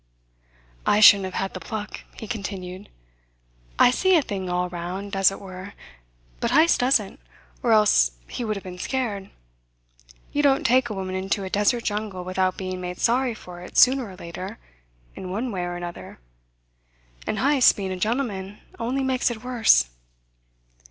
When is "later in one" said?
14.15-15.51